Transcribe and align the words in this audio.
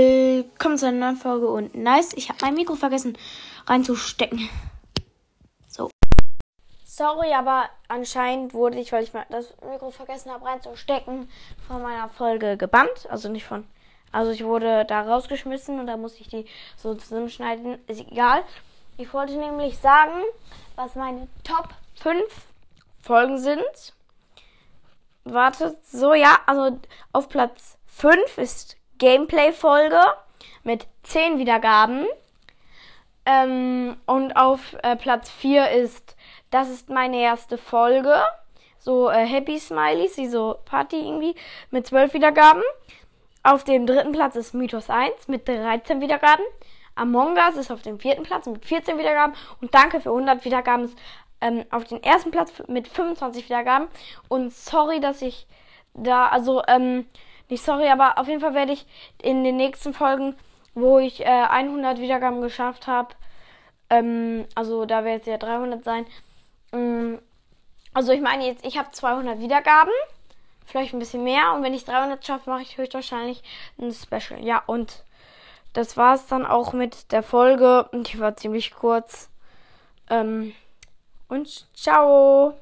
Willkommen 0.00 0.78
zu 0.78 0.86
einer 0.86 1.06
neuen 1.06 1.16
Folge 1.16 1.48
und 1.48 1.74
nice, 1.74 2.12
ich 2.12 2.28
habe 2.28 2.38
mein 2.42 2.54
Mikro 2.54 2.76
vergessen 2.76 3.18
reinzustecken. 3.66 4.48
So. 5.66 5.90
Sorry, 6.84 7.34
aber 7.34 7.68
anscheinend 7.88 8.54
wurde 8.54 8.78
ich, 8.78 8.92
weil 8.92 9.02
ich 9.02 9.10
das 9.28 9.52
Mikro 9.68 9.90
vergessen 9.90 10.30
habe 10.30 10.44
reinzustecken, 10.44 11.28
von 11.66 11.82
meiner 11.82 12.08
Folge 12.10 12.56
gebannt. 12.56 13.08
Also 13.10 13.28
nicht 13.28 13.44
von. 13.44 13.66
Also 14.12 14.30
ich 14.30 14.44
wurde 14.44 14.84
da 14.84 15.02
rausgeschmissen 15.02 15.80
und 15.80 15.88
da 15.88 15.96
musste 15.96 16.20
ich 16.20 16.28
die 16.28 16.46
so 16.76 16.94
zusammenschneiden. 16.94 17.84
Ist 17.88 18.02
egal. 18.02 18.44
Ich 18.98 19.12
wollte 19.12 19.36
nämlich 19.36 19.78
sagen, 19.78 20.22
was 20.76 20.94
meine 20.94 21.26
Top 21.42 21.70
5 21.96 22.22
Folgen 23.02 23.36
sind. 23.36 23.94
Wartet, 25.24 25.84
so 25.84 26.14
ja, 26.14 26.38
also 26.46 26.78
auf 27.12 27.28
Platz 27.28 27.78
5 27.88 28.38
ist 28.38 28.78
Gameplay-Folge 28.98 30.00
mit 30.64 30.86
10 31.04 31.38
Wiedergaben. 31.38 32.06
Ähm, 33.26 33.96
und 34.06 34.32
auf 34.34 34.74
äh, 34.82 34.96
Platz 34.96 35.30
4 35.30 35.70
ist, 35.70 36.16
das 36.50 36.70
ist 36.70 36.88
meine 36.88 37.18
erste 37.18 37.58
Folge. 37.58 38.14
So 38.78 39.10
äh, 39.10 39.26
Happy 39.26 39.58
Smileys, 39.58 40.16
wie 40.16 40.28
so 40.28 40.56
Party 40.64 40.96
irgendwie, 40.96 41.34
mit 41.70 41.86
12 41.86 42.14
Wiedergaben. 42.14 42.62
Auf 43.42 43.64
dem 43.64 43.86
dritten 43.86 44.12
Platz 44.12 44.36
ist 44.36 44.54
Mythos 44.54 44.90
1 44.90 45.28
mit 45.28 45.46
13 45.46 46.00
Wiedergaben. 46.00 46.44
Among 46.94 47.36
Us 47.36 47.56
ist 47.56 47.70
auf 47.70 47.82
dem 47.82 48.00
vierten 48.00 48.24
Platz 48.24 48.46
mit 48.46 48.64
14 48.64 48.98
Wiedergaben. 48.98 49.34
Und 49.60 49.74
danke 49.74 50.00
für 50.00 50.10
100 50.10 50.44
Wiedergaben 50.44 50.84
ist 50.84 50.98
ähm, 51.40 51.64
auf 51.70 51.84
den 51.84 52.02
ersten 52.02 52.30
Platz 52.30 52.52
mit 52.66 52.88
25 52.88 53.44
Wiedergaben. 53.44 53.88
Und 54.28 54.52
sorry, 54.52 55.00
dass 55.00 55.22
ich 55.22 55.46
da, 55.94 56.26
also, 56.26 56.62
ähm, 56.66 57.06
nicht 57.48 57.64
sorry, 57.64 57.88
aber 57.88 58.18
auf 58.18 58.28
jeden 58.28 58.40
Fall 58.40 58.54
werde 58.54 58.72
ich 58.72 58.86
in 59.22 59.44
den 59.44 59.56
nächsten 59.56 59.94
Folgen, 59.94 60.36
wo 60.74 60.98
ich 60.98 61.20
äh, 61.20 61.24
100 61.24 62.00
Wiedergaben 62.00 62.40
geschafft 62.40 62.86
habe, 62.86 63.14
ähm, 63.90 64.46
also 64.54 64.84
da 64.84 65.04
wird 65.04 65.20
es 65.20 65.26
ja 65.26 65.38
300 65.38 65.82
sein. 65.84 66.06
Ähm, 66.72 67.20
also 67.94 68.12
ich 68.12 68.20
meine 68.20 68.46
jetzt, 68.46 68.64
ich 68.64 68.78
habe 68.78 68.90
200 68.90 69.40
Wiedergaben, 69.40 69.92
vielleicht 70.66 70.92
ein 70.92 70.98
bisschen 70.98 71.24
mehr 71.24 71.54
und 71.54 71.62
wenn 71.62 71.74
ich 71.74 71.84
300 71.84 72.24
schaffe, 72.24 72.50
mache 72.50 72.62
ich 72.62 72.76
höchstwahrscheinlich 72.76 73.42
ein 73.78 73.92
Special. 73.92 74.44
Ja, 74.44 74.62
und 74.66 75.04
das 75.72 75.96
war 75.96 76.14
es 76.14 76.26
dann 76.26 76.46
auch 76.46 76.72
mit 76.72 77.12
der 77.12 77.22
Folge. 77.22 77.88
Die 77.92 78.18
war 78.18 78.36
ziemlich 78.36 78.74
kurz. 78.74 79.30
Ähm, 80.10 80.54
und 81.28 81.66
ciao! 81.74 82.54